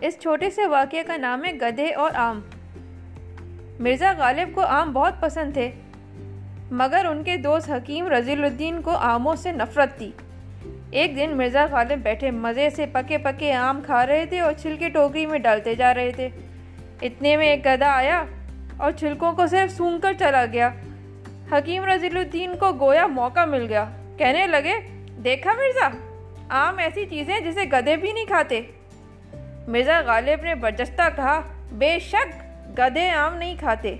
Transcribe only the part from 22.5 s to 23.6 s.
کو گویا موقع